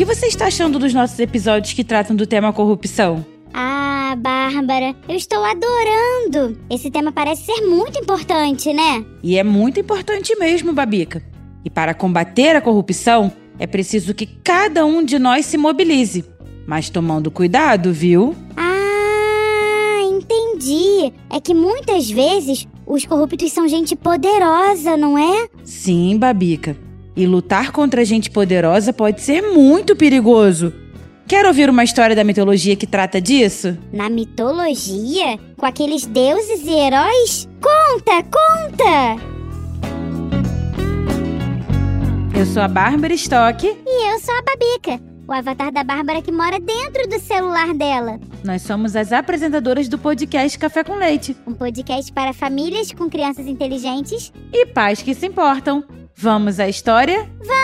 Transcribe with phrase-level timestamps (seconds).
[0.00, 3.22] que você está achando dos nossos episódios que tratam do tema corrupção?
[3.52, 6.58] Ah, Bárbara, eu estou adorando!
[6.70, 9.04] Esse tema parece ser muito importante, né?
[9.22, 11.22] E é muito importante mesmo, Babica.
[11.62, 16.24] E para combater a corrupção, é preciso que cada um de nós se mobilize.
[16.66, 18.34] Mas tomando cuidado, viu?
[18.56, 21.12] Ah, entendi.
[21.28, 25.46] É que muitas vezes os corruptos são gente poderosa, não é?
[25.62, 26.74] Sim, Babica.
[27.20, 30.72] E lutar contra gente poderosa pode ser muito perigoso.
[31.28, 33.76] Quer ouvir uma história da mitologia que trata disso?
[33.92, 35.38] Na mitologia?
[35.54, 37.46] Com aqueles deuses e heróis?
[37.60, 39.22] Conta, conta!
[42.34, 43.66] Eu sou a Bárbara Stock.
[43.66, 48.18] E eu sou a Babica, o avatar da Bárbara que mora dentro do celular dela.
[48.42, 53.46] Nós somos as apresentadoras do podcast Café com Leite Um podcast para famílias com crianças
[53.46, 54.32] inteligentes.
[54.54, 55.84] e pais que se importam.
[56.22, 57.26] Vamos à história?
[57.38, 57.60] Vamos!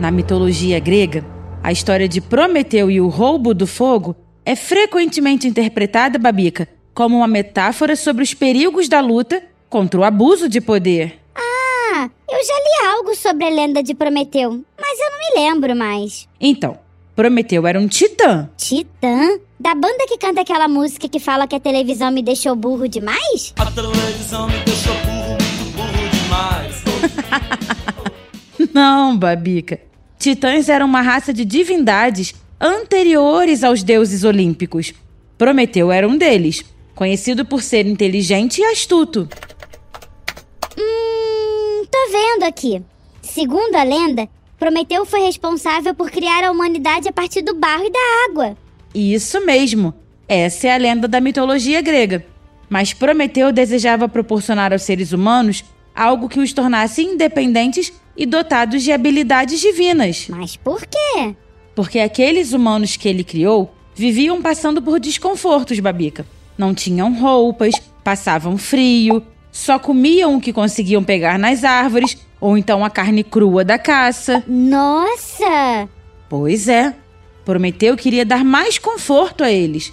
[0.00, 1.24] Na mitologia grega,
[1.62, 7.28] a história de Prometeu e o roubo do fogo é frequentemente interpretada, Babica, como uma
[7.28, 11.20] metáfora sobre os perigos da luta contra o abuso de poder.
[11.32, 15.76] Ah, eu já li algo sobre a lenda de Prometeu, mas eu não me lembro
[15.76, 16.28] mais.
[16.40, 16.76] Então,
[17.14, 18.48] Prometeu era um titã.
[18.56, 19.38] Titã?
[19.60, 23.52] Da banda que canta aquela música que fala que a televisão me deixou burro demais?
[23.58, 26.82] A televisão me deixou burro, muito burro demais.
[28.72, 29.78] Não, Babica.
[30.18, 34.94] Titãs eram uma raça de divindades anteriores aos deuses olímpicos.
[35.36, 36.64] Prometeu era um deles,
[36.94, 39.28] conhecido por ser inteligente e astuto.
[40.78, 42.82] Hum, tô vendo aqui.
[43.20, 44.28] Segundo a lenda,
[44.62, 47.98] Prometeu foi responsável por criar a humanidade a partir do barro e da
[48.30, 48.56] água.
[48.94, 49.92] Isso mesmo.
[50.28, 52.24] Essa é a lenda da mitologia grega.
[52.70, 58.92] Mas Prometeu desejava proporcionar aos seres humanos algo que os tornasse independentes e dotados de
[58.92, 60.28] habilidades divinas.
[60.28, 61.34] Mas por quê?
[61.74, 66.24] Porque aqueles humanos que ele criou viviam passando por desconfortos, Babica.
[66.56, 67.74] Não tinham roupas,
[68.04, 73.64] passavam frio, só comiam o que conseguiam pegar nas árvores ou então a carne crua
[73.64, 74.42] da caça.
[74.48, 75.88] Nossa!
[76.28, 76.92] Pois é,
[77.44, 79.92] Prometeu queria dar mais conforto a eles.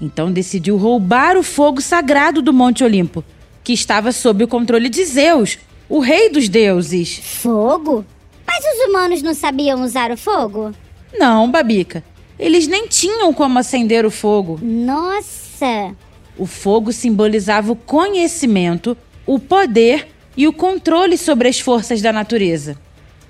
[0.00, 3.22] Então decidiu roubar o fogo sagrado do Monte Olimpo,
[3.62, 5.58] que estava sob o controle de Zeus,
[5.90, 7.20] o rei dos deuses.
[7.22, 8.02] Fogo?
[8.46, 10.72] Mas os humanos não sabiam usar o fogo?
[11.12, 12.02] Não, Babica.
[12.38, 14.58] Eles nem tinham como acender o fogo.
[14.62, 15.94] Nossa!
[16.38, 18.96] O fogo simbolizava o conhecimento,
[19.26, 22.76] o poder e o controle sobre as forças da natureza.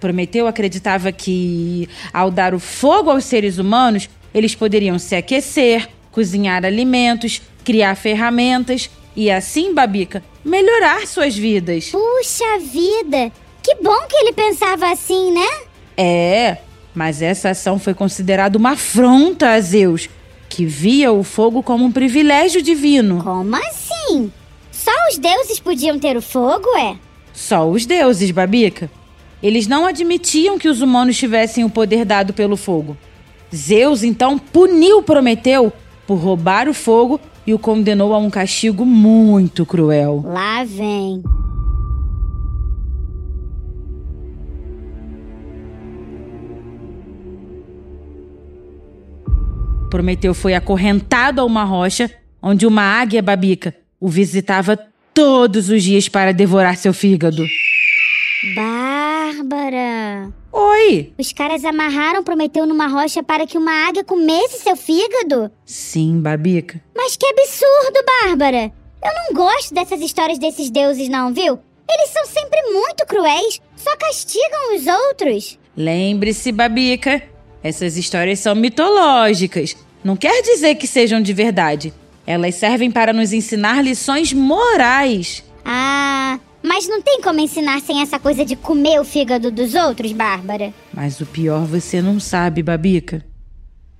[0.00, 6.64] Prometeu acreditava que, ao dar o fogo aos seres humanos, eles poderiam se aquecer, cozinhar
[6.64, 11.90] alimentos, criar ferramentas e assim, Babica, melhorar suas vidas.
[11.90, 13.30] Puxa vida!
[13.62, 15.46] Que bom que ele pensava assim, né?
[15.96, 16.58] É,
[16.94, 20.08] mas essa ação foi considerada uma afronta a Zeus,
[20.48, 23.22] que via o fogo como um privilégio divino.
[23.22, 24.32] Como assim?
[25.10, 26.96] Os deuses podiam ter o fogo, é?
[27.32, 28.88] Só os deuses, Babica.
[29.42, 32.96] Eles não admitiam que os humanos tivessem o poder dado pelo fogo.
[33.52, 35.72] Zeus então puniu Prometeu
[36.06, 40.22] por roubar o fogo e o condenou a um castigo muito cruel.
[40.24, 41.24] Lá vem.
[49.90, 52.08] Prometeu foi acorrentado a uma rocha
[52.40, 54.78] onde uma águia babica o visitava
[55.20, 57.44] todos os dias para devorar seu fígado.
[58.54, 60.32] Bárbara!
[60.50, 61.12] Oi!
[61.18, 65.50] Os caras amarraram Prometeu numa rocha para que uma águia comesse seu fígado?
[65.66, 66.82] Sim, babica.
[66.96, 68.72] Mas que absurdo, Bárbara!
[69.04, 71.58] Eu não gosto dessas histórias desses deuses, não, viu?
[71.90, 75.58] Eles são sempre muito cruéis, só castigam os outros.
[75.76, 77.22] Lembre-se, babica,
[77.62, 79.76] essas histórias são mitológicas.
[80.02, 81.92] Não quer dizer que sejam de verdade.
[82.30, 85.42] Elas servem para nos ensinar lições morais.
[85.64, 90.12] Ah, mas não tem como ensinar sem essa coisa de comer o fígado dos outros,
[90.12, 90.72] Bárbara?
[90.94, 93.24] Mas o pior você não sabe, Babica.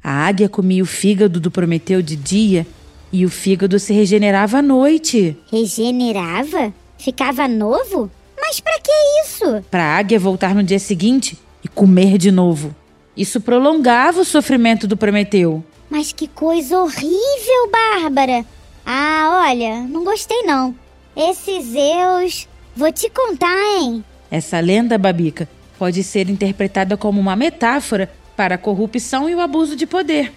[0.01, 2.65] A águia comia o fígado do Prometeu de dia
[3.13, 5.37] E o fígado se regenerava à noite.
[5.51, 6.73] Regenerava?
[6.99, 8.09] Ficava novo?
[8.41, 8.93] Mas pra que
[9.25, 9.65] isso?
[9.69, 12.73] Para a águia voltar no dia seguinte e comer de novo.
[13.17, 15.65] Isso prolongava o sofrimento do Prometeu.
[15.91, 18.47] Mas que coisa horrível, Bárbara!
[18.87, 20.75] Ah, olha, não gostei não.
[21.17, 22.49] Esses Zeus.
[22.77, 24.05] Vou te contar, hein?
[24.31, 29.75] Essa lenda, Babica, pode ser interpretada como uma metáfora para a corrupção e o abuso
[29.75, 30.33] de poder.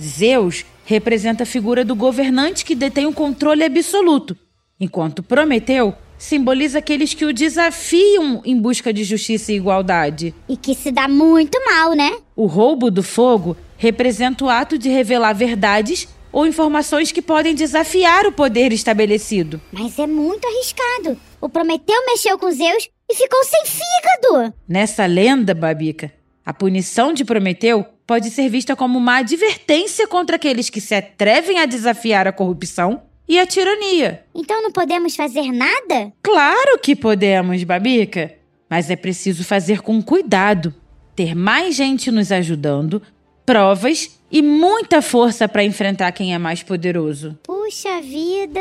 [0.00, 4.36] Zeus representa a figura do governante que detém o controle absoluto,
[4.80, 10.32] enquanto Prometeu simboliza aqueles que o desafiam em busca de justiça e igualdade.
[10.48, 12.16] E que se dá muito mal, né?
[12.36, 18.24] O roubo do fogo representa o ato de revelar verdades ou informações que podem desafiar
[18.26, 19.60] o poder estabelecido.
[19.72, 21.18] Mas é muito arriscado.
[21.40, 24.54] O Prometeu mexeu com Zeus e ficou sem fígado.
[24.68, 26.12] Nessa lenda, Babica,
[26.46, 31.58] a punição de Prometeu pode ser vista como uma advertência contra aqueles que se atrevem
[31.58, 34.22] a desafiar a corrupção e a tirania.
[34.32, 36.12] Então não podemos fazer nada?
[36.22, 38.32] Claro que podemos, Babica,
[38.70, 40.72] mas é preciso fazer com cuidado,
[41.16, 43.02] ter mais gente nos ajudando,
[43.44, 47.38] provas e muita força para enfrentar quem é mais poderoso.
[47.42, 48.60] Puxa vida.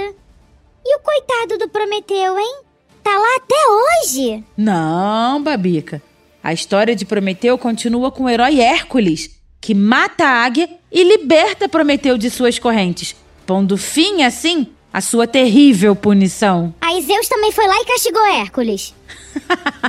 [0.83, 2.61] E o coitado do Prometeu, hein?
[3.03, 3.55] Tá lá até
[4.05, 4.43] hoje.
[4.57, 6.01] Não, Babica.
[6.43, 9.29] A história de Prometeu continua com o herói Hércules,
[9.59, 15.27] que mata a águia e liberta Prometeu de suas correntes, pondo fim, assim, à sua
[15.27, 16.73] terrível punição.
[16.81, 18.93] Aí Zeus também foi lá e castigou Hércules.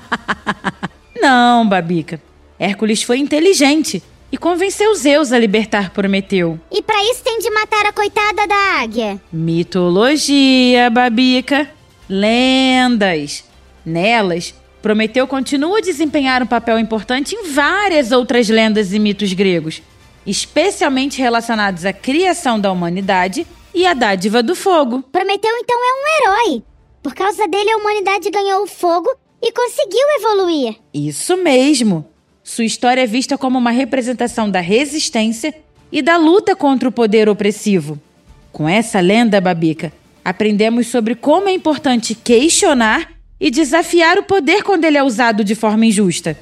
[1.20, 2.20] Não, Babica.
[2.58, 4.02] Hércules foi inteligente
[4.32, 6.58] e convenceu Zeus a libertar Prometeu.
[6.70, 9.20] E pra isso tem de matar a coitada da águia.
[9.30, 11.70] Mitologia, Babica.
[12.08, 13.44] Lendas.
[13.84, 19.82] Nelas, Prometeu continua a desempenhar um papel importante em várias outras lendas e mitos gregos,
[20.26, 25.02] especialmente relacionados à criação da humanidade e à dádiva do fogo.
[25.12, 26.62] Prometeu então é um herói.
[27.02, 29.08] Por causa dele a humanidade ganhou o fogo
[29.42, 30.76] e conseguiu evoluir.
[30.94, 32.11] Isso mesmo.
[32.44, 35.54] Sua história é vista como uma representação da resistência
[35.92, 37.98] e da luta contra o poder opressivo.
[38.50, 39.92] Com essa lenda, Babica,
[40.24, 45.54] aprendemos sobre como é importante questionar e desafiar o poder quando ele é usado de
[45.54, 46.36] forma injusta.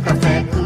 [0.00, 0.57] café